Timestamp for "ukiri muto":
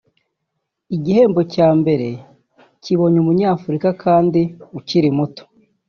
4.79-5.43